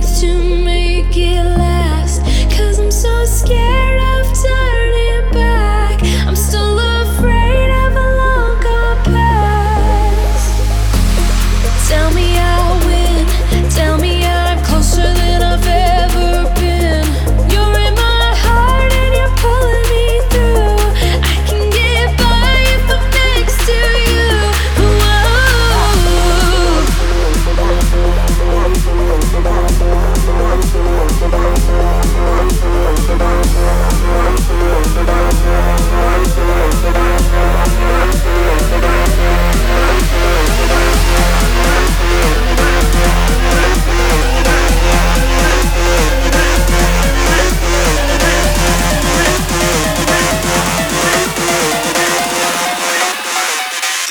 takes 0.00 0.20
to 0.20 0.56
make 0.64 0.69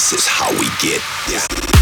This 0.00 0.14
is 0.14 0.26
how 0.26 0.50
we 0.52 0.66
get. 0.80 1.79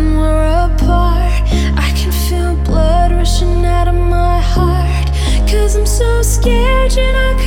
When 0.00 0.16
we're 0.16 0.64
apart, 0.64 1.42
I 1.76 1.92
can 1.94 2.10
feel 2.10 2.54
blood 2.64 3.12
rushing 3.12 3.66
out 3.66 3.86
of 3.86 3.94
my 3.94 4.40
heart. 4.40 5.08
Cause 5.46 5.76
I'm 5.76 5.84
so 5.84 6.22
scared 6.22 6.96
you're 6.96 7.12
not 7.12 7.38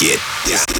This 0.00 0.77